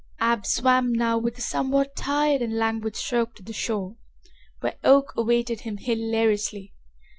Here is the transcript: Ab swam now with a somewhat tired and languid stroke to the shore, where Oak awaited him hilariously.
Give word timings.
Ab 0.19 0.47
swam 0.47 0.91
now 0.93 1.19
with 1.19 1.37
a 1.37 1.41
somewhat 1.41 1.95
tired 1.95 2.41
and 2.41 2.55
languid 2.57 2.95
stroke 2.95 3.35
to 3.35 3.43
the 3.43 3.53
shore, 3.53 3.97
where 4.59 4.79
Oak 4.83 5.13
awaited 5.15 5.61
him 5.61 5.77
hilariously. 5.77 6.73